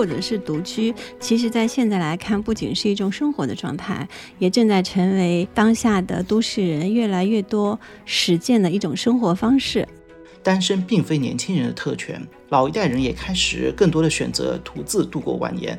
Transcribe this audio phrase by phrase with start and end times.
[0.00, 4.08] 或者是独居，其实在现在来看，不仅是一种生活的状态，
[4.38, 9.86] 也正在成为当下的都市人越来越多实践的一种生活方式。
[10.42, 15.78] 单身并非年轻人的特权，老一代人也开始更多的选择独自度过晚年。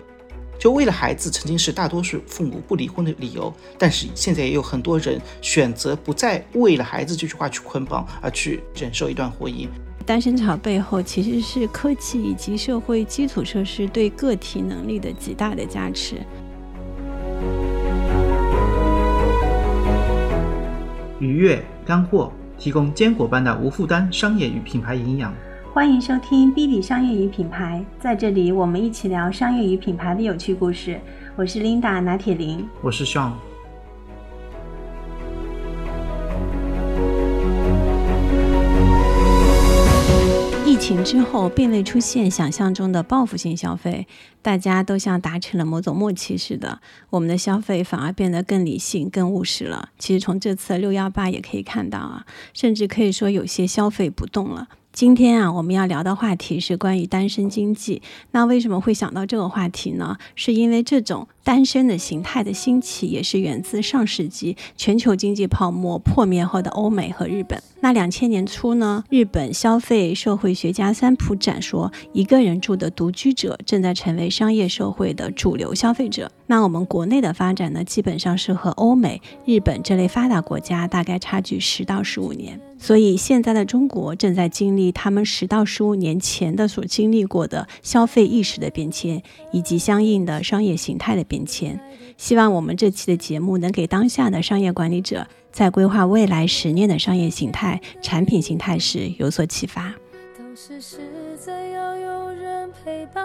[0.60, 9.68] 就为了孩子，曾经是大多数父母不离婚的理由，但是现在也有很多人选择不再为了孩子这句话去捆绑，而去忍受一段婚姻。
[10.05, 16.16] 单身潮背后其实是科技以及社会基础设施对个体能力的极大的加持。
[21.20, 25.32] 愉悦干货，提供坚果般的无负担商业与品牌营养。
[25.72, 30.99] 欢迎收听 B 哩商业与品牌，在这里我们一起聊商业与品牌的有趣故事。
[31.36, 33.32] 我是 Linda 拿铁林，我是 Sean。
[40.82, 44.07] 情之后，并未出现想象中的报复性消费，
[44.41, 49.90] 大家都像达成了某种默契似的，我们的消费反而变得更理性、更务实了。
[49.99, 54.70] 其实从这次六幺八也可以看到啊，甚至可以说有些消费不动了。
[54.91, 58.01] 今天啊，我们要聊的话题是关于单身经济。
[58.32, 60.18] 那为什么会想到这个话题呢？
[60.35, 67.62] 是因为这种单身的形态的兴起，也是源自上世纪全球经济泡沫破灭后的欧美和日本。
[67.84, 76.31] 那两千年初呢，日本消费社会学家三浦展说，一个人住的独居者正在成为商业社会的主流消费者。
[76.46, 82.62] 那我们国内的发展呢，基本上是和欧美、日本这类发达国家大概差距十到十五年。
[82.78, 91.79] 所以现在的中国正在经历他们十到十五年前的所经历过的消费意识的变迁，以及相应的商业形态的变迁。
[92.18, 99.94] 希望我们这期的节目能给当下的商业管理者在规划未来十年的商业形态、产品形态时有所启发。
[100.38, 100.97] 都是实
[101.38, 103.23] 在要有人陪伴，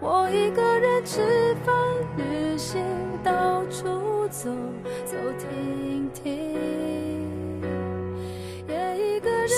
[0.00, 1.74] 我一个人吃饭、
[2.16, 2.82] 旅行、
[3.22, 3.84] 到处
[4.30, 4.50] 走
[5.04, 6.48] 走停停。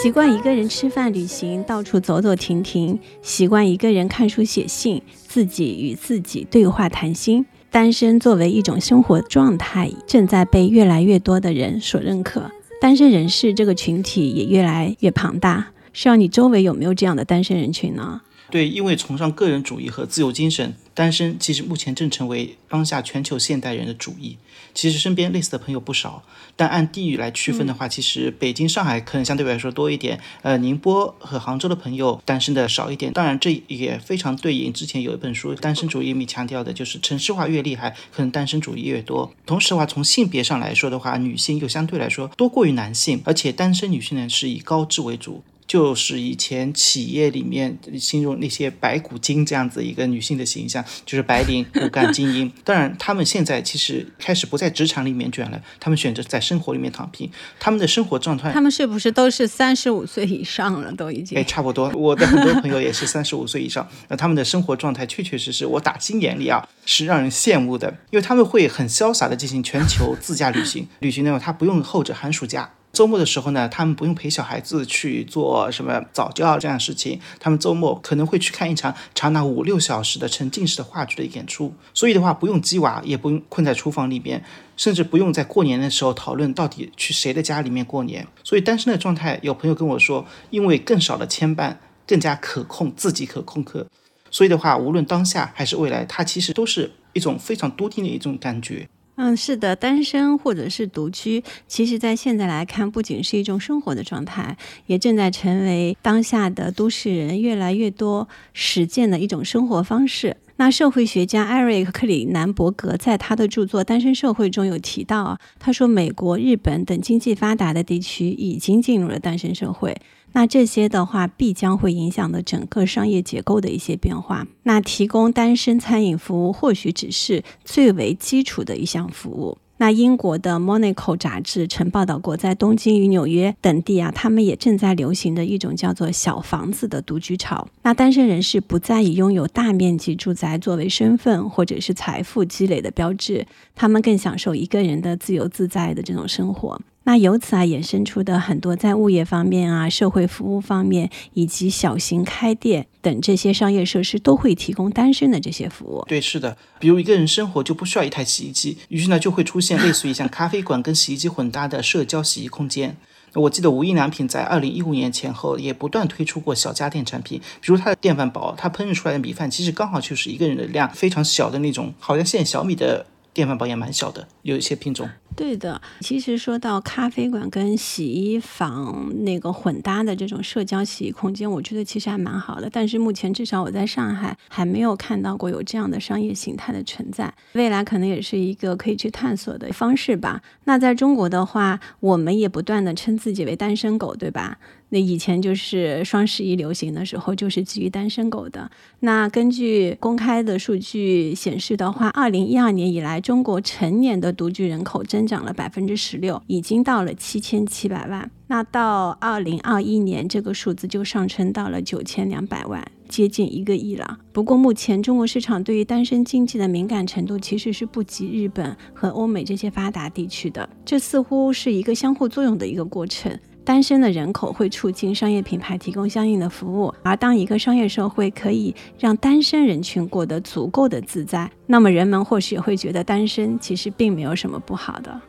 [0.02, 7.44] 习惯一个人吃饭、旅行、到处走走停停；习惯一个人看书、写信，自己与自己对话、谈心。
[7.70, 12.50] 单身作为一种生活状态，正在被越来越多的人所认可。
[12.80, 15.68] 单身人士这个群体也越来越庞大。
[15.92, 18.20] 是要你周围有没有这样的单身人群呢？
[18.50, 24.36] 对，因为崇尚个人主义和自由精神，单身其实目前正成为当下全球现代人的主义。
[24.72, 26.22] 其实身边类似的朋友不少，
[26.54, 33.12] 但按地域来区分的话，其实北京、上海可能相对来说多一点，呃，宁波和杭州的朋友单身的少一点。
[33.12, 39.32] 当然，这也非常对应之前有一本书《单身主义》里强调的，就是城市化越厉害，可能单身主义越多。
[39.44, 45.42] 同时的话，从性别上来说的话，女性又相对来说多过于男性，而且单身女性呢是以高知为主。
[45.70, 52.52] 就是以前企业里面形容那些白骨精这样子一个女性的形象，就是白领、骨干、精英。
[52.64, 57.30] 当然，他们现在其实开始不在职场里面卷了，他们选择在生活里面躺平。
[57.60, 60.92] 他们的生活状态，他们是不是都是三十五岁以上了？
[60.94, 61.38] 都已经？
[61.38, 61.88] 哎，差不多。
[61.94, 72.68] 我的很多朋友也是三十五岁以上，那他们的生活状态确确实实，我打心眼里啊是让人羡慕的，因为他们会很潇洒的进行全球自驾旅行，旅行那种他不用候着寒暑假。
[72.92, 81.72] 周末的时候呢，他们不用陪小孩子去做什么早教这样的事情，他们周末可能会去看一场长达五六小时的沉浸式的话剧的演出。
[81.94, 84.42] 所以的话，不用鸡娃，也不用困在厨房里边，
[84.76, 88.26] 甚至不用在过年的时候讨论到底去谁的家里面过年。
[88.42, 93.86] 所以单身的状态，有朋友跟我说，因为更少的牵绊，更加可控，自己可控可。
[94.32, 98.88] 所以的话，无论当下还是未来，它其实都是一种非常笃定的一种感觉。
[99.22, 110.38] 嗯，是的，单身或者是独居，其实在现在来看，不仅是一种生活的状态，也正在成为当下的都市人越来越多实践的一种生活方式。
[110.56, 119.94] 那社会学家艾瑞克·克里南伯格在他的著作《单身社会》中有提到，他说，美国、日本等经济发达的地区已经进入了单身社会。
[120.32, 124.46] 那这些的话，必将会影响的整个商业结构的一些变化。
[124.62, 129.58] 那提供单身餐饮服务，或许只是最为基础的一项服务。
[129.78, 137.66] 那英国的《Monaco》杂志曾报道过，在东京与纽约等地啊，他们也正在流行的一种叫做“小房子”的独居潮。
[137.82, 146.78] 那单身人士不再以拥有大面积住宅作为身份或者是财富积累的标志，他们更享受一个人的自由自在的这种生活。
[147.04, 156.04] 那由此啊衍生出的很多在物业方面啊、社会服务方面以及小型开店等这些商业设施，都会提供单身的这些服务。
[156.06, 162.96] 对，是的，比如一个人生活就不需要一台洗衣机，于是呢就会出现类似于像咖啡馆跟洗衣机混搭的社交洗衣空间。
[163.34, 175.08] 我记得无印良品在二零一五年前后也不断推出过小家电产品，比如它的电饭煲，它烹饪出来的米饭其实刚好就是一个人的量，非常小的那种，好像现在小米的电饭煲也蛮小的，有一些品种。
[175.36, 182.68] 对的，其实说到咖啡馆跟洗衣房那个混搭的这种社交洗衣空间，我觉得其实还蛮好的。
[182.70, 190.42] 但是目前至少我在上海还没有看到过有这样的商业形态的存在，未来可能也是一个可以去探索的方式吧。
[190.64, 194.58] 那在中国的话，我们也不断的称自己为单身狗，对吧？
[194.92, 198.68] 那以前就是双十一流行的时候，就是基于单身狗的。
[198.98, 208.30] 那根据公开的数据显示的话，二零一二年以来，中国成年的独居人口增增长了百分之十六，已经到了七千七百万。
[208.46, 214.18] 那到二零二一年，这个数字就上升到了九千两百万，接近一个亿了。
[214.32, 223.38] 不过，目前中国市场对于单身经济的敏感程度其实是不及日本和欧美这些发达地区的，这似乎是一个相互作用的一个过程。
[223.70, 235.20] 单身的人口会促进商业品牌提供相应的服务，而当一个商业社会可以让单身人群过得足够的自在，那么人们或许会觉得单身其实并没有什么不好的。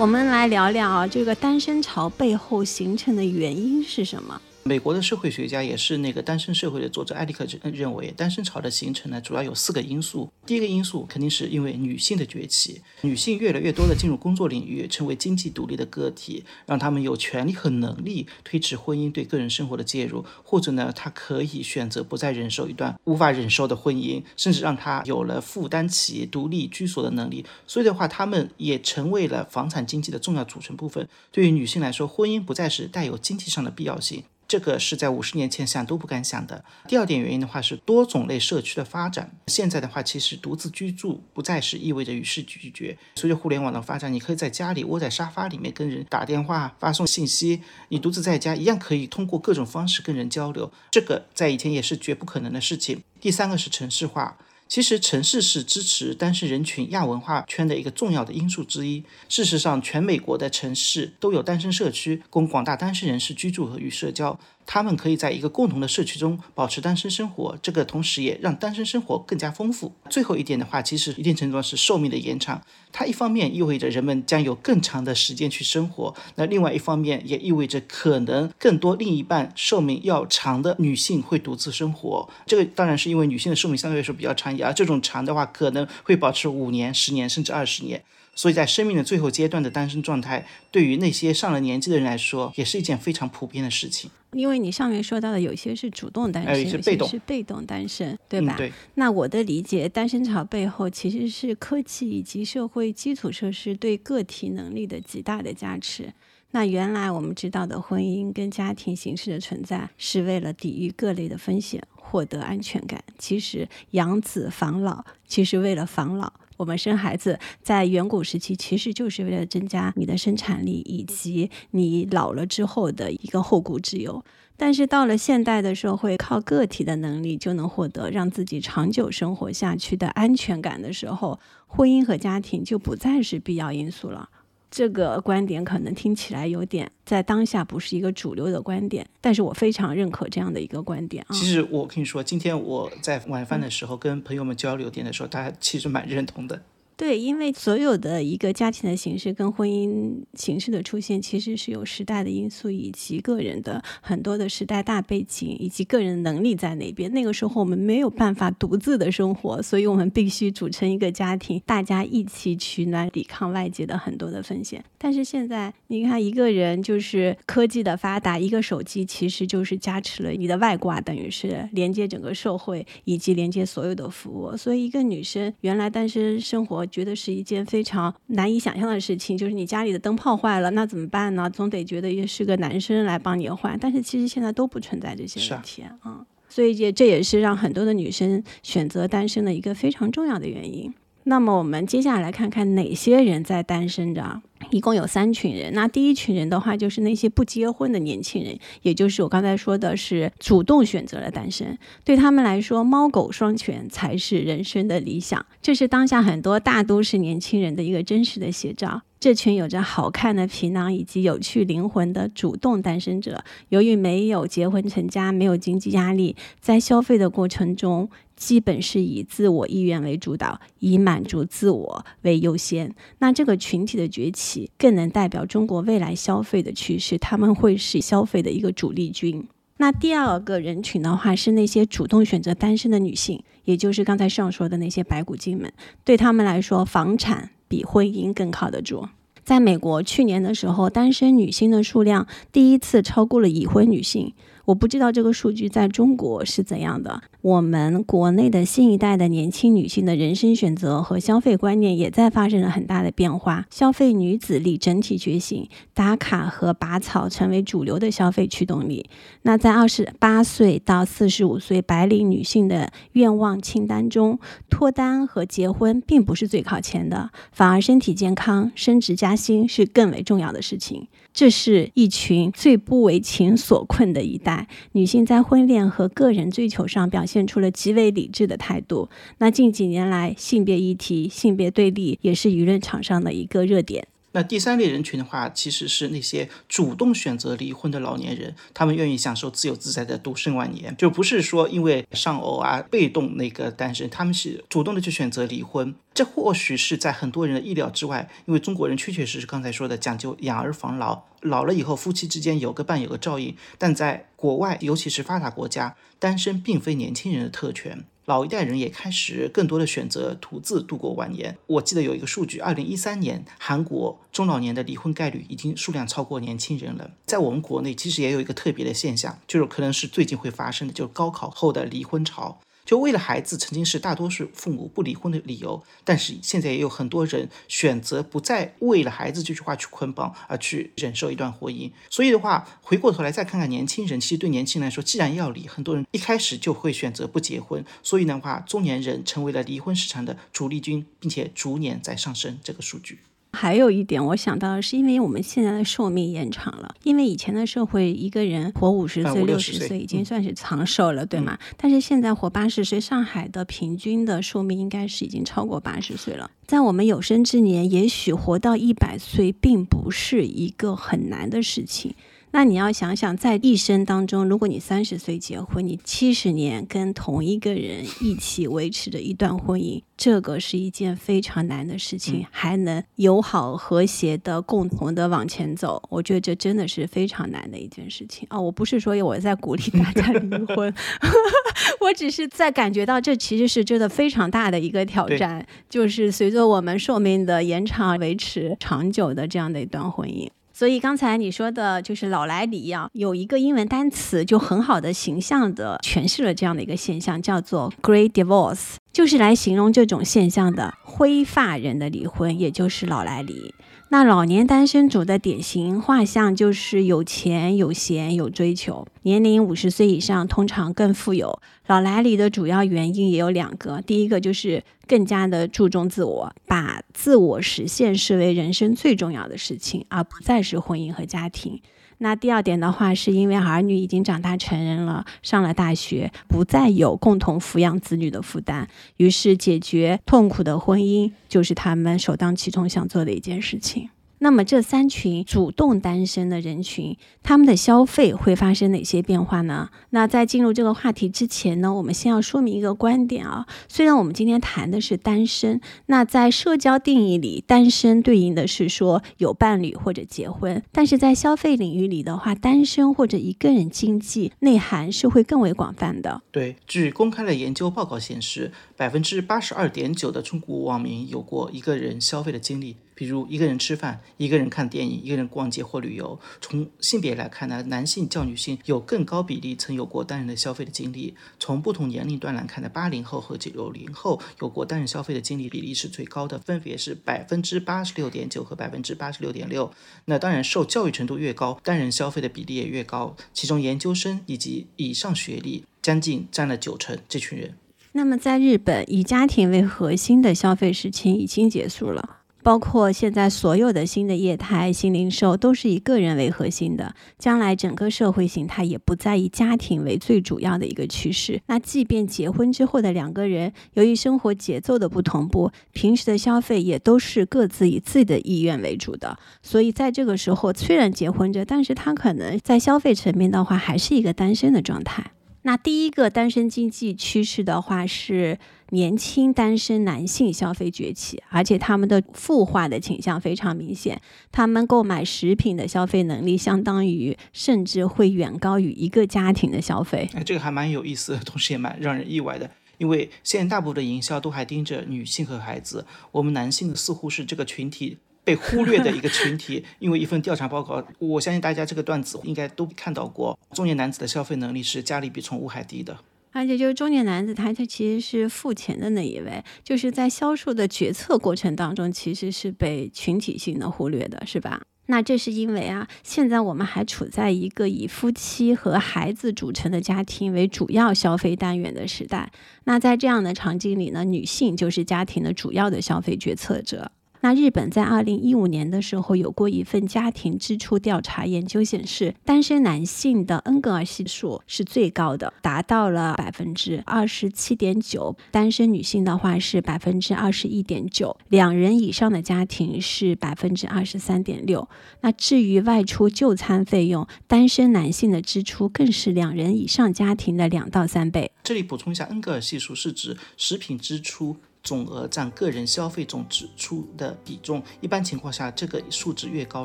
[0.00, 4.40] 我们来聊聊这个单身潮背后形成的原因是什么？
[4.62, 10.30] 美国的社会学家也是那个单身社会的作者艾利克认认为，单身潮的形成呢，主要有四个因素。
[10.44, 27.46] 第一个因素肯定是因为女性的崛起，女性越来越多的进入工作领域，成为经济独立的个体，让他们有权利和能力推迟婚姻对个人生活的介入，或者呢，她可以选择不再忍受一段无法忍受的婚姻，甚至让她有了负担起独立居所的能力。
[27.66, 31.08] 所以的话，他们也成为了房产经济的重要组成部分。
[31.32, 34.22] 对于女性来说，婚姻不再是带有经济上的必要性。
[34.50, 36.64] 这个是在五十年前想都不敢想的。
[36.88, 39.30] 第二点原因的话是多种类社区的发展。
[39.46, 42.98] 现在的话，其实独自居住不再是意味着与世俱绝。
[43.14, 47.62] 随着互联网的发展，你可以在家里窝在沙发里面跟人打电话、发送信息。
[47.90, 50.72] 你独自在家一样可以通过各种方式跟人交流。
[50.90, 53.04] 这个在以前也是绝不可能的事情。
[53.20, 54.36] 第三个是城市化。
[54.70, 59.02] 其实城市是支持单身人群亚文化圈的一个重要的因素之一。
[59.28, 64.38] 事实上，全美国的城市都有单身社区，供广大单身人士居住和与社交。
[64.72, 69.92] 他们可以在一个共同的社区中保持单身生活，这个同时也让单身生活更加丰富。
[70.08, 72.62] 最后一点的话，其实一定程度上是寿命的延长。
[72.92, 82.30] 它一方面意味着人们将有更长的时间去生活，那另外一方面也意味着可能更多另一半寿命要长的女性会独自生活。
[82.46, 88.04] 这个当然是因为女性的寿命相对来说比较长，而这种长的话可能会保持五年、十年甚至二十年。
[88.34, 94.10] 所以在生命的最后阶段的单身状态，对于那些上了年纪的人来说，也是一件非常普遍的事情。
[94.32, 96.70] 因为你上面说到的，有些是主动单身，有些
[97.06, 98.54] 是被动单身，对吧？
[98.56, 98.72] 对。
[98.94, 106.12] 那我的理解，单身潮背后其实是科技以及社会基础设施对个体能力的极大的加持。
[106.52, 113.02] 那原来我们知道的婚姻跟家庭形式的存在，是为了抵御各类的风险，获得安全感。
[113.18, 116.32] 其实养子防老，其实为了防老。
[116.60, 124.22] 我们生孩子在远古时期其实就是为了增加你的生产力以及你老了之后的一个后顾之忧。
[124.58, 134.28] 但是到了现代的社会，靠个体的能力就能获得让自己长久生活下去的安全感的时候，婚姻和家庭就不再是必要因素了。
[134.70, 141.34] 这个观点可能听起来有点在当下不是一个主流的观点，但是我非常认可这样的一个观点啊。
[141.34, 146.62] 其实我跟你说，今天我在晚饭的时候跟朋友们交流点的时候，大家其实蛮认同的。
[147.00, 157.10] 对，因为所有的一个家庭的形式跟婚姻形式的出现，其实是有时代的因素以及个人的很多的时代大背景以及个人能力在那边。
[157.14, 164.84] 那个时候我们没有办法独自的生活，所以我们必须组成一个家庭，大家一起取暖，抵抗外界的很多的风险。
[164.98, 174.54] 但是现在你看，一个人就是科技的发达，一个手机其实就是加持了你的外挂，等于是连接整个社会以及连接所有的服务。
[174.54, 176.86] 所以一个女生原来单身生活。
[176.90, 181.48] 觉得是一件非常难以想象的事情，就是你家里的灯泡坏了，那怎么办呢？
[181.48, 190.92] 总得觉得也是个男生来帮你换，但是其实现在都不存在这些问题啊，所以这这也是让很多的女生选择单身的一个非常重要的原因。
[191.30, 194.42] 那么我们接下来看看哪些人在单身着。
[194.70, 201.78] 一共有三群人，那第一群人的话就是那些不结婚的年轻人，也就是我刚才说的是主动选择了单身。
[202.04, 209.02] 对他们来说，猫狗双全才是人生的理想，这是当下很多大都市年轻人的一个真实的写照。
[209.20, 222.94] 这群有着好看的皮囊以及有趣灵魂的主动单身者，由于没有结婚成家，没有经济压力，在消费的过程中，基本是以自我意愿为主导，以满足自我为优先。
[223.18, 229.46] 那这个群体的崛起，更能代表中国未来消费的趋势，他们会是消费的一个主力军。
[229.76, 235.70] 那第二个人群的话，是那些主动选择单身的女性，也就是刚才上说的那些白骨精们，
[236.04, 237.50] 对他们来说，房产。
[237.70, 239.06] 比婚姻更靠得住。
[239.44, 244.34] 在美国，去年的时候，单身女性的数量第一次超过了已婚女性。
[244.70, 247.20] 我不知道这个数据在中国是怎样的。
[247.40, 259.10] 我们国内的新一代的年轻女性的人生选择和消费观念也在发生了很大的变化，消费女子力整体觉醒，打卡和拔草成为主流的消费驱动力。
[259.42, 271.08] 那在二十八岁到四十五岁白领女性的愿望清单中，脱单和结婚并不是最靠前的，反而身体健康、升职加薪是更为重要的事情。
[271.40, 279.08] 这是一群最不为情所困的一代女性，在婚恋和个人追求上表现出了极为理智的态度。
[279.38, 284.06] 那近几年来，性别议题、性别对立也是舆论场上的一个热点。
[284.32, 295.94] 那第三类人群的话，其实是那些主动选择离婚的老年人，他们愿意享受自由自在的独身晚年，就不是说因为丧偶啊被动那个单身，他们是主动的去选择离婚。
[296.14, 303.56] 这或许是在很多人的意料之外，因为中国人确确实实刚才说的讲究养儿防老，老了以后夫妻之间有个伴有个照应。
[303.78, 308.04] 但在国外，尤其是发达国家，单身并非年轻人的特权。
[308.26, 311.56] 老一代人也开始更多的选择独自度过晚年。
[311.66, 317.10] 我记得有一个数据，二零一三年韩国中老年的离婚概率已经数量超过年轻人了。
[317.26, 322.60] 在我们国内，其实也有一个特别的现象，就是可能是最近会发生的，就是高考后的离婚潮。
[322.84, 331.90] 就为了孩子，曾经是大多数父母不离婚的理由，但是现在也有很多人选择不再为了孩子这句话去捆绑，而去忍受一段婚姻。
[332.08, 337.84] 所以的话，回过头来再看看年轻人，其实对年轻人来说，既然要离，很多人一开始就会选择不结婚。
[338.02, 342.58] 所以的话，中年人成为了离婚市场的主力军，并且逐年在上升。
[342.62, 343.20] 这个数据。
[343.52, 351.58] 还有一点，我想到的是，因为我们现在的寿命延长了，因为以前的社会一个人活五十岁、六十岁已经算是长寿了，对吗？
[351.76, 356.50] 但是现在活八十岁，上海的平均的寿命应该是已经超过八十岁了。
[356.66, 362.14] 在我们有生之年，也许活到一百岁，并不是一个很难的事情。
[362.52, 378.60] 那你要想想，在一生当中，如果你三十岁结婚，你七十年跟同一个人一起维持着一段婚姻，这个是一件非常难的事情，还能友好和谐的共同的往前走，我觉得这真的是非常难的一件事情啊！
[378.60, 380.92] 我不是说我在鼓励大家离婚，
[382.02, 390.48] 我只是在感觉到这其实是真的非常大的一个挑战，就是随着我们寿命的延长，维持长久的这样的一段婚姻。
[390.80, 403.74] 所以刚才你说的就是老来离啊，有一个英文单词就很好的形象的诠释了这样的一个现象，叫做 gray Divorce，就是来形容这种现象的灰发人的离婚，也就是老来离。
[404.12, 411.60] 那老年单身族的典型画像就是有钱、有闲、有追求，年龄五十岁以上，通常更富有。
[411.86, 421.80] 老来里的主要原因也有两个，第一个就是更加的注重自我，把自我实现视为人生最重要的事情，而不再是婚姻和家庭。
[422.22, 428.86] 那第二点的话，是因为儿女已经长大成人了，上了大学，不再有共同抚养子女的负担，
[429.16, 434.10] 于是解决痛苦的婚姻就是他们首当其冲想做的一件事情。
[434.42, 439.90] 那么这三群主动单身的人群，他们的消费会发生哪些变化呢？
[440.10, 443.66] 那在进入这个话题之前呢，我们先要说明一个观点啊。
[443.86, 456.40] 虽然我们今天谈的是单身，那在社交定义里，单身对应的是说有伴侣或者结婚，但是在消费领域里的话，单身或者一个人经济内涵是会更为广泛的。
[456.50, 462.96] 对，据公开的研究报告显示，百分之八十二点九的中国网民有过一个人消费的经历。
[463.20, 466.40] 比如一个人吃饭，一个人看电影，一个人逛街或旅游。
[466.58, 471.34] 从性别来看呢，男性较女性有更高比例曾有过单人的消费的经历。
[471.58, 479.92] 从不同年龄段来看呢，八零后和九零后有过单人消费的经历比例是最高的，分别是百分之八十六点九和百分之八十六点六。
[480.24, 483.36] 那当然，受教育程度越高，单人消费的比例也越高。
[483.52, 487.18] 其中研究生以及以上学历将近占了九成。
[487.28, 487.74] 这群人。
[488.12, 492.39] 那么在日本，以家庭为核心的消费事情已经结束了。
[492.62, 501.60] 包括现在所有的新的业态、新零售都是以个人为核心的，将来整个社会形态也不再以家庭为最主要的一个趋势。
[501.66, 509.38] 那即便结婚之后的两个人，由于生活节奏的不同步，平时的消费也都是各自以自己的意愿为主的。
[509.62, 515.32] 所以在这个时候，虽然结婚着，但是他可能在消费层面的话，还是一个单身的状态。
[515.62, 518.58] 那第一个单身经济趋势的话是
[518.90, 530.28] 年轻单身男性消费崛起，而且他们的富化的倾向非常明显，他们购买食品的消费能力相当于甚至会远高于一个家庭的消费。
[530.34, 538.18] 哎，这个还蛮有意思，同时也蛮让人意外的，因为现在大部分的营销都还盯着女性和孩子，我们男性似乎是这个群体。
[538.50, 543.56] 被忽略的一个群体， 因为一份调查报告，我相信大家这个段子应该都看到过。
[543.72, 546.18] 中年男子的消费能力是家里比宠物还低的，
[546.50, 554.82] 而且就是中年男子，他他其实是付钱的那一位，就是在销售的决策过程当中，其实是被群体性的忽略的，是吧？
[555.06, 562.50] 那这是因为啊，现在我们还处在一个以夫妻和孩子组成的家庭为主要消费单元的时代。
[562.84, 567.12] 那在这样的场景里呢，女性就是家庭的主要的消费决策者。
[567.42, 584.86] 那日本在二零一五年的时候有过一份家庭支出调查研究显示，单身男性的恩格尔系数是最高的，达到了百分之二十七点九；单身女性的话是百分之二十一点九，两人以上的家庭是百分之二十三点六。
[585.22, 591.50] 那至于外出就餐费用，单身男性的支出更是两人以上家庭的两到三倍。
[591.64, 594.56] 这里补充一下，恩格尔系数是指食品支出。
[594.82, 599.84] 总额占个人消费总支出的比重，一般情况下，这个数值越高，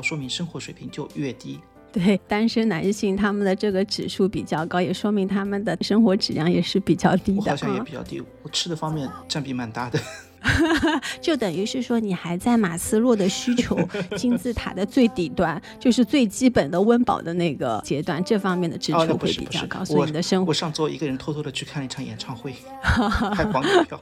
[0.00, 1.60] 说明生活水平就越低。
[1.92, 7.38] 对，单身男性他们的这个指数比较高，也说明他们的生活质量也是比较低的。
[7.38, 9.98] 我好像也比较低，我吃的方面占比蛮大的。
[11.20, 13.76] 就等于是说，你还在马斯洛的需求
[14.16, 19.84] 金字塔的最底端，就是最基本的温饱的那个阶段，这方面的支出会比较高。
[19.84, 22.54] 所以你的生活，我上周一个人偷偷的去看了一场演唱会，
[23.34, 24.00] 开黄牛票。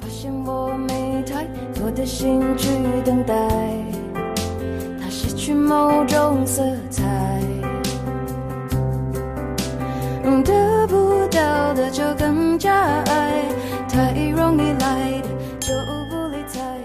[0.00, 1.44] 发现我没太
[1.78, 2.68] 多的心去
[3.04, 3.34] 等待，
[5.00, 7.04] 它失去某种色彩，
[10.44, 12.72] 得不到的就更加
[13.06, 13.44] 爱，
[13.88, 15.28] 太容易来的
[15.60, 15.72] 就
[16.10, 16.15] 不。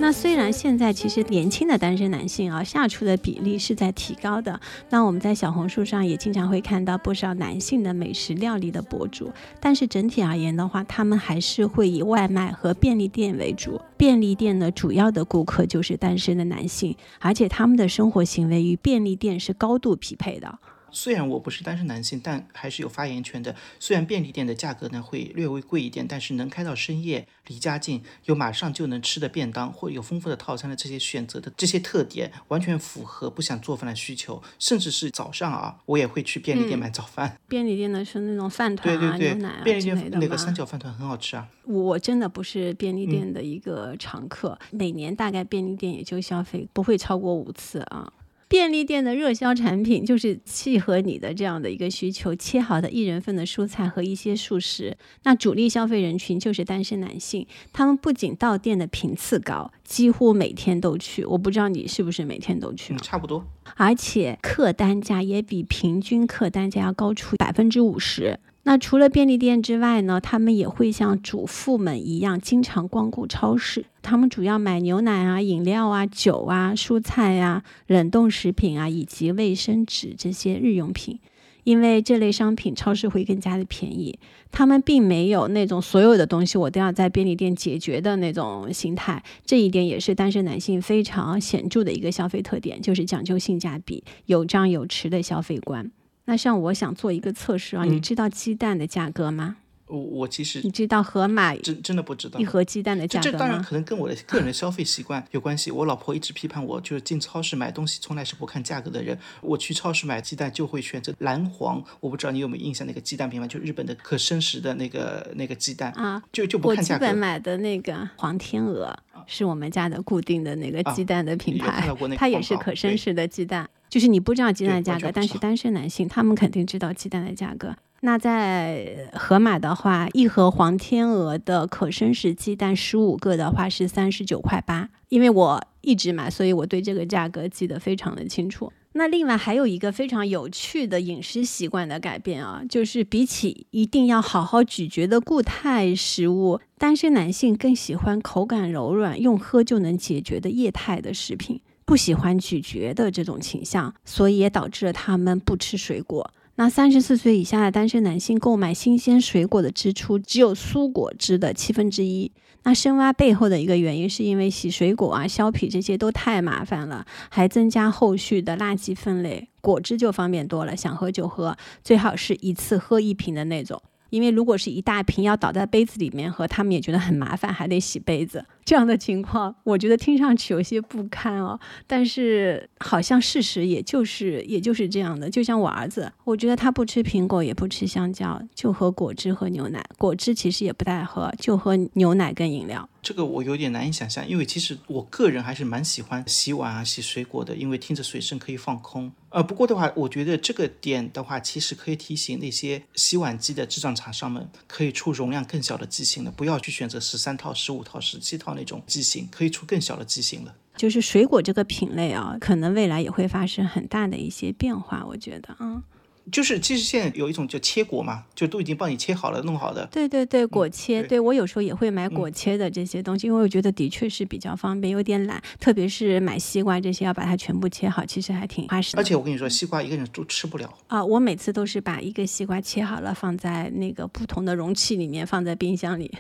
[0.02, 4.60] 那虽然现在其实年轻的单身男性啊下厨的比例是在提高的，
[4.90, 13.80] 那我们在小红书上也经常会看到不少男性的美食料理的博主，但是整体而言的话，他们还是会以外卖和便利店为主。
[13.96, 20.58] 便利店的主要的顾客就是单身的男性，而且他们的生活行为与便利店是高度匹配的。
[20.92, 23.56] 虽然我不是单身男性，但还是有发言权的。
[23.80, 34.42] 虽然便利店的价格呢会略微贵一点，但是能开到深夜，离家近，有马上就能吃的便当，或有丰富的套餐的这些选择的这些特点，完全符合不想做饭的需求。
[34.60, 37.38] 甚至是早上啊，我也会去便利店买早饭。
[37.48, 41.48] 便利店的是那种饭团啊、牛奶啊便利店那个三角饭团很好吃啊。
[41.64, 48.12] 我真的不是便利店的一个常客，每年大概便利店也就消费不会超过五次啊。
[48.52, 54.98] 便利店的热销产品就是契合你的这样的一个需求，切好的一人份的蔬菜和一些素食。
[55.24, 61.24] 那主力消费人群就是单身男性，他们不仅到店的频次高，几乎每天都去。
[61.24, 62.94] 我不知道你是不是每天都去？
[62.98, 63.48] 差不多。
[63.78, 68.38] 而且客单价也比平均客单价要高出百分之五十。
[68.64, 73.86] 那除了便利店之外呢，他们也会像主妇们一样经常光顾超市。
[74.04, 81.20] 他们主要买牛奶啊、饮料啊、酒啊、蔬菜啊、冷冻食品啊，以及卫生纸这些日用品。
[81.64, 84.18] 因为这类商品超市会更加的便宜。
[84.52, 89.24] 他们并没有那种所有的东西我都要在便利店解决的那种心态。
[89.46, 95.92] 这一点也是单身男性非常显著的一个消费特点，就是讲究性价比、有张有弛的消费观。
[96.32, 99.58] 那像我想做一个测试啊，你知道鸡蛋的价格吗？
[99.88, 103.32] 我我其实你知道盒马真真的不知道一盒鸡蛋的价格吗？
[103.34, 105.70] 这当然可能跟我的个人的消费习惯有关系。
[105.70, 109.20] 我老婆一直批判我，就是进超市买东西从来是不看价格的人。
[109.42, 117.06] 我去超市买鸡蛋就会选择蓝黄，我不知道你有没有印象那个鸡蛋品牌，就日本的可生食的那个那个鸡蛋啊，就就不看价格。
[117.06, 123.70] 我基本买的那个黄天鹅是我们家的固定的那个鸡蛋的品牌，它也是可生食的鸡蛋。
[123.90, 127.76] 就是你不知道鸡蛋的价格，但是单身男性他们肯定知道鸡蛋的价格。
[128.04, 134.90] 那在盒马的话，一盒黄天鹅的可生食鸡蛋十五个的话是三十九块八。
[135.10, 138.72] 因为我一直买，所以我对这个价格记得非常的清楚。
[138.94, 156.34] 那另外还有一个非常有趣的饮食习惯的改变啊，就是比起一定要好好咀嚼的固态食物，单身男性更喜欢口感柔软、用喝就能解决的液态的食品，不喜欢咀嚼的这种倾向，所以也导致了他们不吃水果。
[156.56, 162.32] 那三十四岁以下的单身男性购买新鲜水果的支出只有蔬果汁的七分之一。
[162.64, 169.50] 那深挖背后的一个原因，是因为洗水果啊、削皮这些都太麻烦了，还增加后续的垃圾分类。
[169.62, 173.82] 果汁就方便多了，想喝就喝，最好是一次喝一瓶的那种。
[174.12, 178.46] 因为如果是一大瓶要倒在杯子里面喝，他们也觉得很麻烦，还得洗杯子。
[178.64, 181.60] 这样的情况，我觉得听上去有些不堪哦。
[181.88, 185.30] 但是好像事实也就是也就是这样的。
[185.30, 189.84] 就像我儿子，我觉得他不吃苹果，也不吃香蕉，就喝果汁和牛奶。
[189.98, 192.88] 果汁其实也不太喝，就喝牛奶跟饮料。
[193.02, 199.12] 这个我有点难以想象，因为其实我个人还是蛮喜欢洗碗啊、洗水果的，因为听着水声可以放空。
[199.30, 210.56] 呃，不过的话，我觉得这个点的话，其实可以提醒那些洗碗机的制造厂商们，可以出容量更小的机型了，不要去选择十三套、十五套、十七套那种机型，可以出更小的机型了。
[210.78, 215.84] 就是水果这个品类啊，可能未来也会发生很大的一些变化，我觉得啊。
[216.32, 219.88] 就是其实现在有一种叫切果嘛，就都已经帮你切好了、弄好的。
[219.92, 229.00] 对对对，果切，对我有时候也会买果切的这些东西，因为我觉得的确是比较方便，有点懒，特别是买西瓜这些要把它全部切好，其实还挺花时间。
[229.00, 231.04] 而且我跟你说，西瓜一个人都吃不了啊！
[231.04, 236.12] 我每次都是把一个西瓜切好了，放在那个不同的容器里面，放在冰箱里。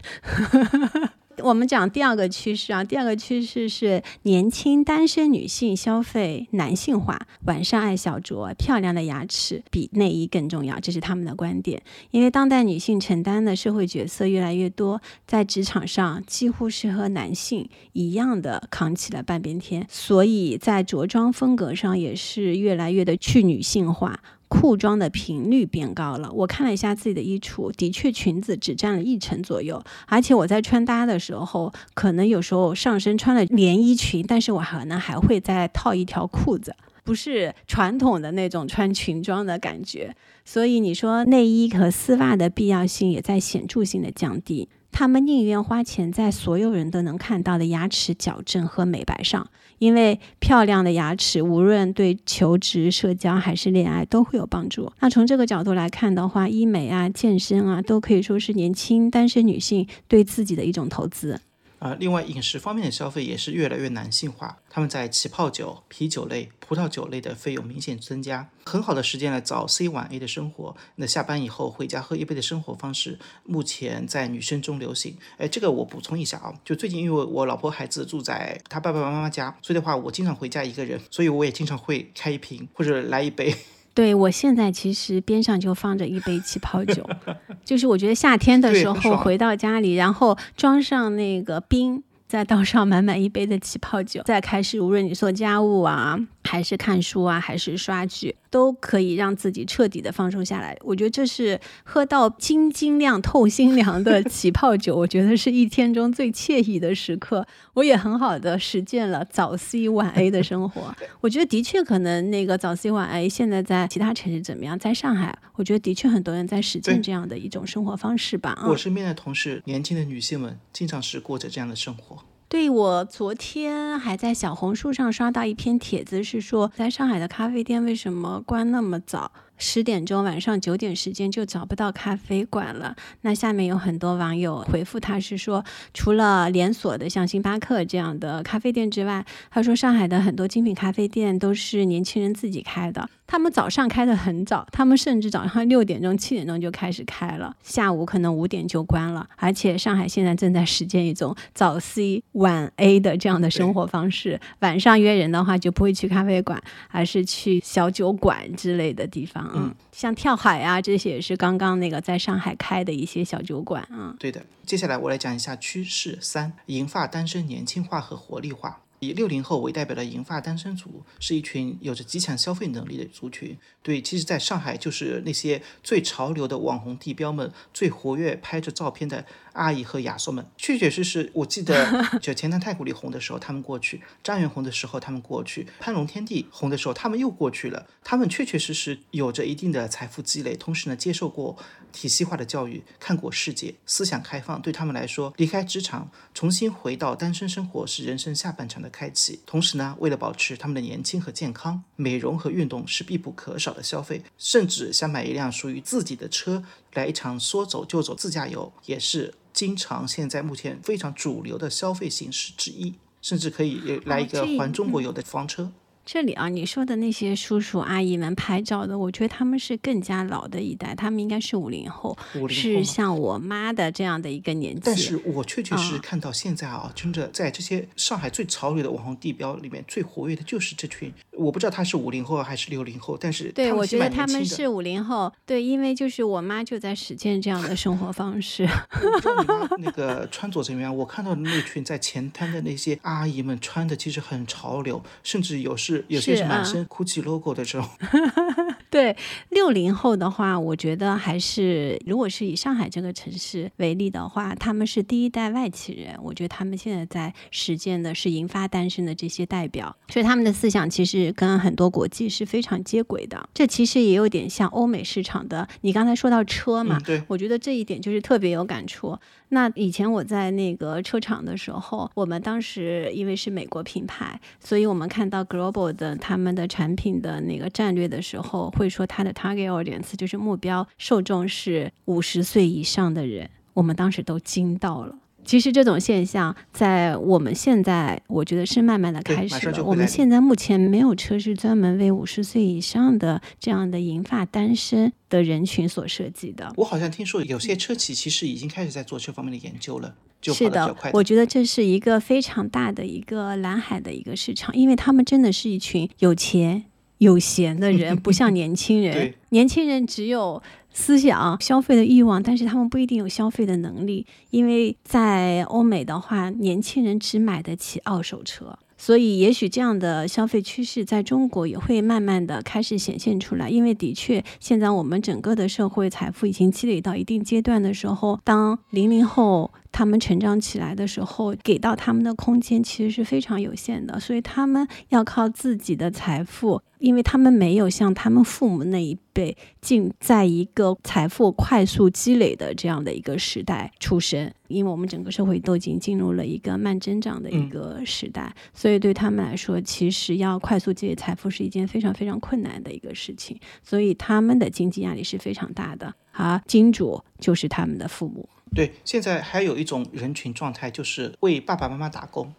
[1.39, 11.81] 我们讲第二个趋势啊，第二个趋势是年轻单身女性消费男性化，晚上爱小酌，漂亮的牙齿比内衣更重要，这是他们的观点。
[12.11, 24.19] 因为当代女性承担的社会角色越来越多，在职场上几乎是和男性一样的扛起了半边天，所以在着装风格上也是越来越的去女性化。
[24.53, 26.29] 裤装的频率变高了。
[26.33, 29.81] 我看了一下自己的衣橱，的确裙子只占了一成左右。
[30.07, 36.75] 而且我在穿搭的时候，可能有时候上身穿了连衣裙，但是我可能还会再套一条裤子，
[37.11, 40.15] 不是传统的那种穿裙装的感觉。
[40.45, 44.69] 所以你说内衣和丝袜的必要性也在显著性的降低。
[44.93, 49.45] 他们宁愿花钱在所有人都能看到的牙齿矫正和美白上。
[49.79, 54.89] 因为漂亮的牙齿，无论对求职、社交还是恋爱都会有帮助。
[55.01, 61.41] 那从这个角度来看的话，医美啊、健身啊，都可以说是年轻单身女性对自己的一种投资。
[61.81, 64.59] 啊，另外饮食方面的消费也是越来越男性化。
[64.69, 70.75] 他们在起泡酒、啤酒类、葡萄酒类的费用明显增加，很好的时间来早 C 晚 A 的生活。
[70.97, 75.17] 那下班以后回家喝一杯的生活方式，目前在女生中流行。
[75.39, 83.55] 哎，这个我补充一下啊，就最近因为我老婆孩子住在他爸爸妈妈家，所以的话我经常回家一个人，所以我也经常会开一瓶或者来一杯。
[83.93, 87.07] 对我现在其实边上就放着一杯气泡酒，
[87.65, 96.17] 就是我觉得夏天的时候回到家里，然后装上那个冰，再倒上 满满一杯的气泡酒，再开始，无论你做家务啊。
[96.43, 100.75] 还是看书啊，还是刷剧，都可以让自己彻底的放松下来。
[100.81, 107.45] 我觉得这是喝到晶晶亮透心凉的 起泡酒，我觉得是一天中最惬意的时刻。
[107.73, 110.93] 我也很好的实践了早 C 晚 A 的生活。
[111.21, 114.77] 我觉得的确可能那个早 C 晚 A 现在在其他城市怎么样？
[114.77, 118.57] 在上海，我觉得的确很多人在实践这样的一种生活方式吧。
[118.67, 122.17] 我身边的同事，年轻的女性们，经常是过着这样的生活。
[122.51, 129.31] 对我昨天还在小红书上刷到一篇帖子，是说在上海的咖啡店为什么关那么早？
[129.61, 132.95] 十点钟，晚上九点时间就找不到咖啡馆了。
[133.21, 143.07] 那下面有很多网友回复他是说，除了连锁的像星巴克这样的咖啡店之外，他说上海的很多精品咖啡店都是年轻人自己开的。
[143.27, 149.25] 他们早上开的很早，他们甚至早上六点钟、七点钟就开始开了，下午可能五点就关了。
[149.37, 159.50] 而且上海现在正在实践一种早 C 晚 A 的这样的生活方式，晚上约人的话就不会去咖啡馆，而是去小酒馆之类的地方。
[159.55, 164.15] 嗯，像跳海啊，这些也是刚刚那个在上海开的一些小酒馆啊。
[164.19, 168.81] 对的，接下来我来讲一下趋势三：银发单身年轻化和活力化。
[169.01, 173.57] 以六零后为代表的银发单身族是一群有着极强消费能力的族群。
[173.81, 187.87] 对，其实在上海就是那些最潮流的网红地标们，最活跃拍着照片的阿姨和亚索们，确确实实，我记得 就前滩太古里红的时候他们过去，张元红的时候他们过去，潘龙天地红的时候他们又过去了。
[188.03, 191.57] 他们确确实实有着一定的财富积累，同时呢接受过
[191.91, 199.39] 体系化的教育，看过世界，思想开放，对他们来说，离开职场，重新回到单身生活是人生下半场的开启。
[199.45, 204.23] 同时呢，为了保持他们的年轻和健康，美容和运动是必不可少的消费。
[204.37, 212.95] 甚至想买一辆属于自己的车，来一场说走就走自驾游，也是经常现在目前非常主流的消费形式之一。
[213.21, 215.71] 甚至可以来一个环中国游的房车。
[216.13, 222.17] 这里啊，你说的那些叔叔阿姨们拍照的，我觉得他们是更加老的一代，他们应该是五零后，
[222.49, 224.81] 是像我妈的这样的一个年纪。
[224.83, 231.09] 但是我确确实实看到现在啊，真的在这些上海最潮流的网红地标里面，最活跃的就是这群。
[231.31, 235.31] 我不知道他是五零后还是六零后，但是对我觉得他们是五零后。
[235.45, 238.67] 对，因为就是我妈就在实践这样的生活方式。
[239.79, 240.93] 那个穿着怎么样？
[240.93, 246.00] 我看到那群在前滩的那些阿姨们穿的其实很潮流，甚至有是。
[246.07, 247.87] 有些是满身 GUCCI logo 的这种。
[248.89, 249.15] 对
[249.49, 256.13] 六零后的话，我觉得还是如果是以上海这个城市为例的话，他们是第一代外企人。
[256.21, 263.49] 我觉得他们现在在实践的是银发单身的这些代表，所以他们的思想其实跟很多国际是非常接轨的。
[263.53, 265.65] 这其实也有点像欧美市场的。
[265.79, 269.17] 你刚才说到车嘛，对，我觉得这一点就是特别有感触。
[269.53, 285.15] 那以前我在那个车厂的时候，我们当时因为是美国品牌，所以我们看到 Global 我的他们的产品的那个战略的时候，会说他的 Target Audience 就是目标受众是五十岁以上的人，我们当时都惊到了。
[285.43, 289.83] 其实这种现象在我们现在，我觉得是慢慢的开始了。
[289.83, 296.71] 我们现在目前没有车是专门为五十岁以上的这样的银发单身的人群所设计的。
[296.77, 300.15] 我好像听说有些车企其实已经开始在做这方面的研究了。
[300.43, 306.85] 是的，我觉得这是一个非常大的一个蓝海的一个市场，因为他们真的是一群有钱
[307.21, 309.33] 有闲的人，不像年轻人。
[309.49, 310.61] 年轻人只有。
[310.93, 323.69] 思想消费的欲望，但是他们不一定有消费的能力，因为在欧美的话，年轻人只买得起二手车，所以也许这样的消费趋势在中国也会慢慢的开始显现出来。
[323.69, 329.71] 因为的确，现在我们整个的社会财富已经积累到一定阶段的时候，当零零后。
[329.91, 356.13] 他们成长起来的时候，给到他们的空间其实是非常有限的，所以他们要靠自己的财富，因为他们没有像他们父母那一辈进在一个财富快速积累的这样的一个时代出生，因为我们整个社会都已经进入了一个慢增长的一个时代，所以对他们来说，其实要快速积累财富是一件非常非常困难的一个事情，所以他们的经济压力是非常大的。
[356.31, 358.47] 啊，金主就是他们的父母。
[358.73, 362.53] 对，现在还有一种人群状态，就是为爸爸妈妈打工。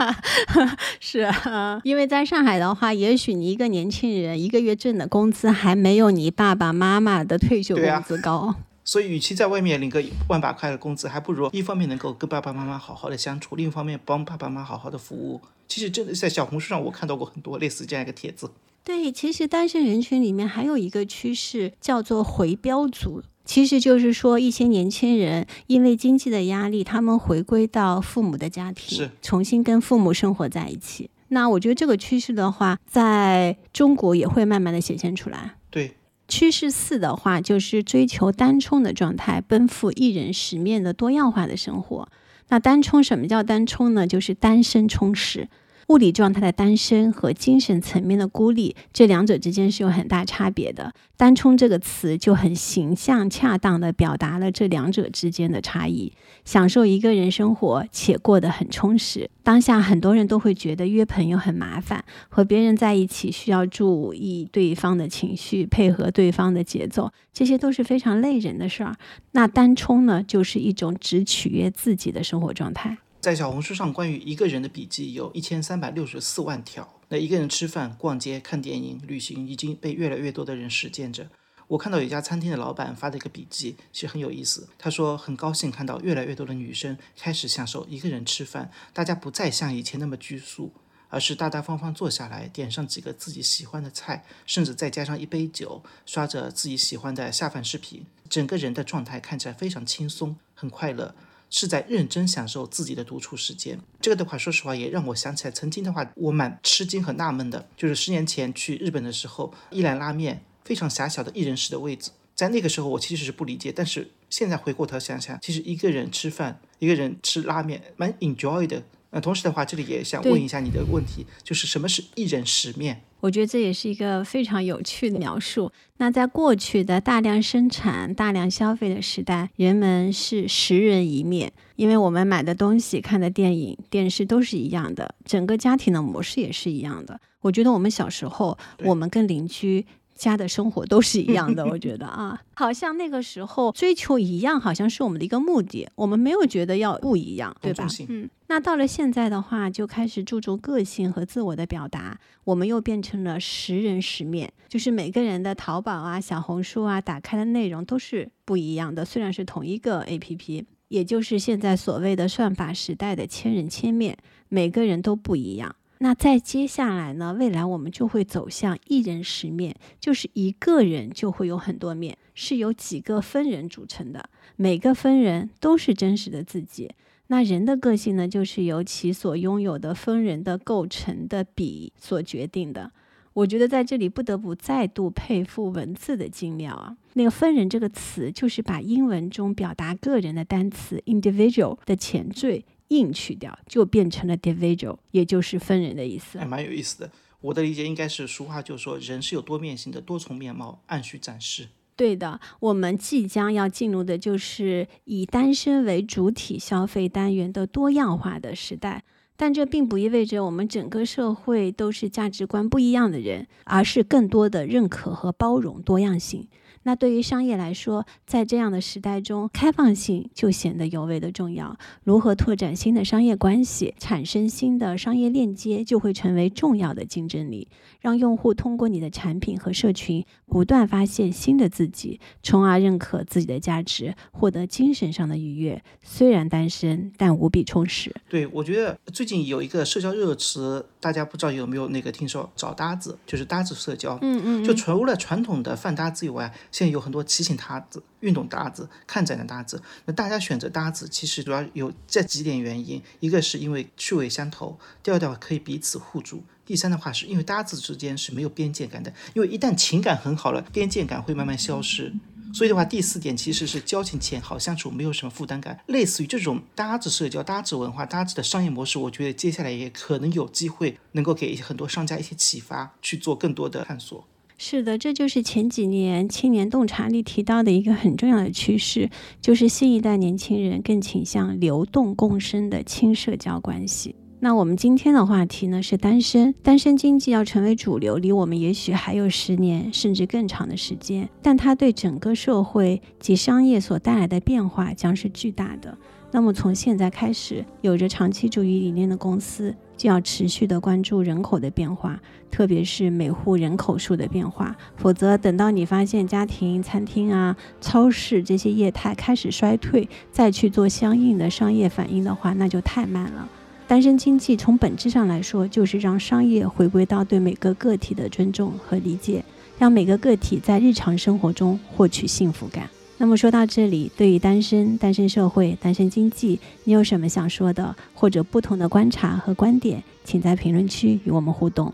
[1.00, 8.54] 是啊，因为在上海的话，也许你一个年轻人一个月挣的工资还没有你爸爸妈妈的退休工资高。
[8.84, 15.40] 所以，与其在外面领个万把块的工资，还不如一方面能够跟爸爸妈妈好好的相处，另一方面帮爸爸妈妈好好的服务。
[15.66, 18.50] 其实，真的在小红书上，我看到过很多类似这样一个帖子。
[18.84, 23.22] 对，其实单身人群里面还有一个趋势叫做回标族。
[23.48, 31.08] 其实就是说，一些年轻人因为经济的压力，他们回归到父母的家庭，重新跟父母生活在一起。
[31.28, 35.54] 那我觉得这个趋势的话，在中国也会慢慢的显现出来。
[35.70, 35.96] 对，
[36.28, 42.06] 趋势四的话，就是追求单冲的状态，奔赴一人十面的多样化的生活。
[42.50, 44.06] 那单冲什么叫单冲呢？
[44.06, 45.48] 就是单身充实。
[45.88, 50.92] 物理状态的单身和精神层面的孤立，这两者之间是有很大差别的。
[51.16, 56.12] 单冲这个词就很形象、恰当地表达了这两者之间的差异。
[56.44, 59.30] 享受一个人生活且过得很充实。
[59.42, 68.94] 当下很多人都会觉得约朋友很麻烦，和别人在一起需要注意对方的情绪，配合对方的节奏，这些都是非常累人的事儿。
[69.32, 72.98] 那单冲呢，就是一种只取悦自己的生活状态。
[73.20, 76.88] 在小红书上，关于一个人的笔记有一千三百六十四万条。
[77.08, 81.28] 那一个人吃饭、逛街、看电影、旅行，已经被越来越多的人实践着。
[81.66, 84.68] 我看到有一家餐厅的老板发的一个笔记，其实很有意思。
[84.78, 90.72] 他说很高兴看到越来越多的女生开始享受一个人吃饭，大家不再像以前那么拘束，
[91.08, 101.14] 而是大大方方坐下来，点上几个自己喜欢的菜，甚至再加上一杯酒，刷着自己喜欢的下饭视频，整个人的状态看起来非常轻松，很快乐。
[101.50, 103.78] 是在认真享受自己的独处时间。
[104.00, 118.82] 这个的话，说实话也让我想起来，曾经的话，我蛮吃惊和纳闷的，就是十年前去日本的时候，一兰拉面非常狭小的一人食的位置，在那个时候我其实是不理解，但是现在回过头想想，其实一个人吃饭，一个人吃拉面，蛮 enjoy 的。
[119.10, 123.02] 那同时的话，这里也想问一下你的问题，就是什么是一人食面？
[123.20, 125.70] 我觉得这也是一个非常有趣的描述。
[125.96, 137.20] 那在过去的大量生产、大量消费的时代，人们是十人一面，因为我们买的东西、看的电影、电视都是一样的，整个家庭的模式也是一样的。
[137.40, 139.86] 我觉得我们小时候，我们跟邻居。
[140.18, 147.86] 家的生活都是一样的，我觉得 啊，好像那个时候追求一样，好像是我们的一个目的，我们没有觉得要不一样，对吧？
[148.08, 165.76] 嗯，那到了现在的话，就开始注重个性和自我的表达，我们又变成了十人十面，就是每个人的淘宝啊、小红书啊打开的内容都是不一样的，虽然是同一个 APP，也就是现在所谓的算法时代的千人千面，每个人都不一样。
[166.00, 167.34] 那再接下来呢？
[167.38, 176.90] 未来我们就会走向一人十面，就是一个人就会有很多面，是由几个分人组成的，每个分人都是真实的自己。
[177.26, 182.92] 那人的个性呢，就是由其所拥有的分人的构成的比所决定的。
[183.34, 186.96] 我觉得在这里不得不再度佩服文字的精妙啊！
[187.12, 192.64] 那个“分人”这个词，就是把英文中表达个人的单词 “individual” 的前缀。
[192.88, 196.38] 硬去掉，就变成了 dividual，也就是分人的意思。
[196.38, 197.10] 还蛮有意思的。
[197.40, 201.68] 我的理解应该是，俗话就说人是有多面性的，多重面貌，按需展示。
[201.94, 209.04] 对的，我们即将要进入的就是以单身为主体消费单元的多样化的时代。
[209.36, 216.48] 但这并不意味着我们整个社会都是价值观不一样的人，而是更多的认可和包容多样性。
[216.88, 221.76] 那对于商业来说，在这样的时代中，开放性就显得尤为的重要。
[222.02, 227.68] 如何拓展新的商业关系，产生新的商业链接，就会成为重要的竞争力。
[228.00, 235.82] 让用户通过你的产品和社群，不断发现新的自己，从而认可自己的价值，获得精神上的愉悦。
[236.02, 238.14] 虽然单身，但无比充实。
[238.30, 244.18] 对，我觉得最近有一个社交热词，大家不知道有没有那个听说，找搭子，就是搭子社交。
[244.22, 244.64] 嗯嗯。
[244.64, 249.82] 就除了传统的饭搭子以外，现在有很多骑行搭子、运动搭子、看展的搭子。
[250.04, 256.44] 那大家选择搭子，其实主要有这几点原因：一个是因为趣味相投，第二的话可以彼此互助。
[256.64, 262.14] 第三的话，是因为搭子之间是没有边界感的，因为一旦情感很好了，边界感会慢慢消失。
[262.54, 265.80] 所以的话，第四点其实是交情浅，好相处，没有什么负担感。
[265.86, 274.24] 类似于这种搭子社交、搭子文化、搭子的商业模式，我觉得接下来也可能有机会能够给很多商家一些启发，去做更多的探索。
[274.60, 279.08] 是的，这就是前几年青年洞察力提到的一个很重要的趋势，
[279.40, 284.16] 就是新一代年轻人更倾向流动共生的轻社交关系。
[284.40, 295.96] 那我们今天的话题呢是单身，单身经济要成为主流，离我们也许还有十年甚至更长的时间，但它对整个社会及商业所带来的变化将是巨大的。
[296.32, 302.18] 那么从现在开始，有着长期主义理念的公司就要持续的关注人口的变化，
[302.50, 313.46] 特别是每户人口数的变化，否则等到你发现家庭、餐厅啊、超市这些业态开始衰退，再去做相应的商业反应的话，那就太慢了。
[313.88, 319.44] 单身经济从本质上来说，就是让商业回归到对每个个体的尊重和理解，
[319.78, 322.88] 让每个个体在日常生活中获取幸福感。
[323.20, 331.92] 那么说到这里，对于单身、单身社会、单身经济，你有什么想说的，或者不同的观察和观点，请在评论区与我们互动。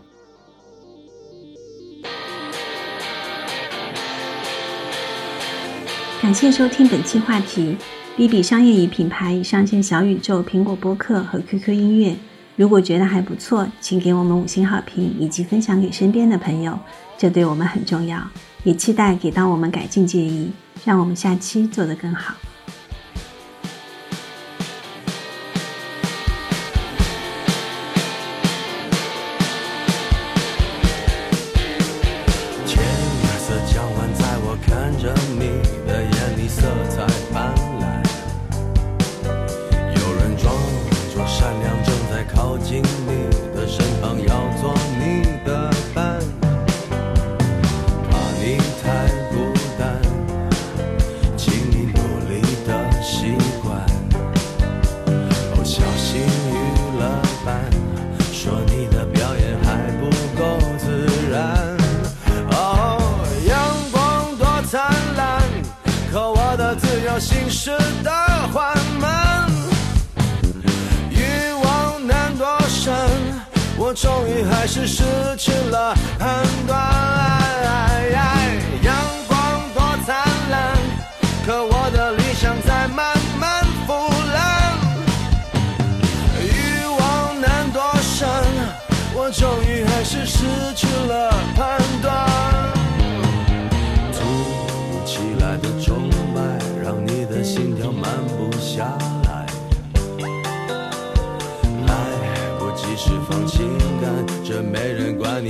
[6.21, 7.75] 感谢收听本期话题。
[8.15, 12.15] B B 商业与品牌已上线小宇宙、苹果播客和 QQ 音乐。
[12.55, 16.79] 如果觉得还不错，请给我们五星好评以及分享给身边的朋友，
[17.17, 18.19] 这对我们很重要。
[18.65, 20.51] 也期待给到我们改进建议，
[20.83, 22.33] 让我们下期做得更好。
[74.75, 75.03] 是失
[75.37, 76.94] 去了判断。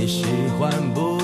[0.06, 0.24] 喜
[0.56, 1.15] 欢不